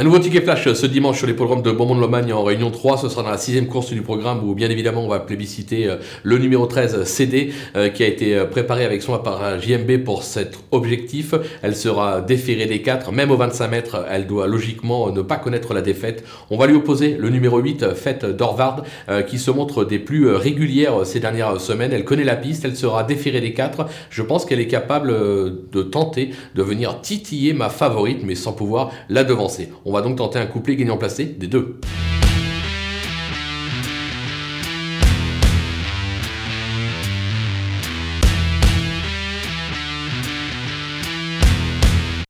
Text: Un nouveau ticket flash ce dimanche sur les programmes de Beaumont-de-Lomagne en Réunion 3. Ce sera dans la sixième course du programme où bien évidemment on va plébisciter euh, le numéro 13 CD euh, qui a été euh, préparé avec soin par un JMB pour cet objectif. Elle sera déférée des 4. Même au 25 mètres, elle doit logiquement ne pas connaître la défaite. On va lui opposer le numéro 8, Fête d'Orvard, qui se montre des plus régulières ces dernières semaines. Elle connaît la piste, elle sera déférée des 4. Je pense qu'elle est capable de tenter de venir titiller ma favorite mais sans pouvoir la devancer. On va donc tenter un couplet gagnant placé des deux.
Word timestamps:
Un 0.00 0.04
nouveau 0.04 0.18
ticket 0.18 0.40
flash 0.40 0.72
ce 0.72 0.86
dimanche 0.86 1.18
sur 1.18 1.26
les 1.26 1.34
programmes 1.34 1.60
de 1.60 1.70
Beaumont-de-Lomagne 1.70 2.32
en 2.32 2.42
Réunion 2.42 2.70
3. 2.70 2.96
Ce 2.96 3.10
sera 3.10 3.22
dans 3.22 3.28
la 3.28 3.36
sixième 3.36 3.66
course 3.66 3.92
du 3.92 4.00
programme 4.00 4.42
où 4.48 4.54
bien 4.54 4.70
évidemment 4.70 5.04
on 5.04 5.08
va 5.08 5.20
plébisciter 5.20 5.90
euh, 5.90 5.96
le 6.22 6.38
numéro 6.38 6.64
13 6.64 7.04
CD 7.04 7.52
euh, 7.76 7.90
qui 7.90 8.02
a 8.02 8.06
été 8.06 8.34
euh, 8.34 8.46
préparé 8.46 8.86
avec 8.86 9.02
soin 9.02 9.18
par 9.18 9.44
un 9.44 9.58
JMB 9.58 10.02
pour 10.02 10.22
cet 10.22 10.58
objectif. 10.70 11.34
Elle 11.60 11.76
sera 11.76 12.22
déférée 12.22 12.64
des 12.64 12.80
4. 12.80 13.12
Même 13.12 13.30
au 13.30 13.36
25 13.36 13.68
mètres, 13.68 14.06
elle 14.10 14.26
doit 14.26 14.46
logiquement 14.46 15.12
ne 15.12 15.20
pas 15.20 15.36
connaître 15.36 15.74
la 15.74 15.82
défaite. 15.82 16.24
On 16.48 16.56
va 16.56 16.66
lui 16.66 16.76
opposer 16.76 17.18
le 17.18 17.28
numéro 17.28 17.58
8, 17.58 17.92
Fête 17.92 18.24
d'Orvard, 18.24 18.84
qui 19.26 19.38
se 19.38 19.50
montre 19.50 19.84
des 19.84 19.98
plus 19.98 20.30
régulières 20.30 21.04
ces 21.04 21.20
dernières 21.20 21.60
semaines. 21.60 21.92
Elle 21.92 22.06
connaît 22.06 22.24
la 22.24 22.36
piste, 22.36 22.64
elle 22.64 22.74
sera 22.76 23.04
déférée 23.04 23.42
des 23.42 23.52
4. 23.52 23.84
Je 24.08 24.22
pense 24.22 24.46
qu'elle 24.46 24.60
est 24.60 24.66
capable 24.66 25.12
de 25.12 25.82
tenter 25.82 26.30
de 26.54 26.62
venir 26.62 27.02
titiller 27.02 27.52
ma 27.52 27.68
favorite 27.68 28.20
mais 28.24 28.34
sans 28.34 28.54
pouvoir 28.54 28.92
la 29.10 29.24
devancer. 29.24 29.68
On 29.90 29.92
va 29.92 30.02
donc 30.02 30.18
tenter 30.18 30.38
un 30.38 30.46
couplet 30.46 30.76
gagnant 30.76 30.96
placé 30.96 31.24
des 31.24 31.48
deux. 31.48 31.80